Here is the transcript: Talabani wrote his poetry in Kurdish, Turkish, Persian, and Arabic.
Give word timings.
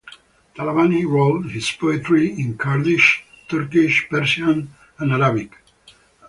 Talabani 0.55 1.05
wrote 1.07 1.51
his 1.51 1.69
poetry 1.69 2.33
in 2.33 2.57
Kurdish, 2.57 3.23
Turkish, 3.47 4.07
Persian, 4.09 4.73
and 4.97 5.11
Arabic. 5.13 5.51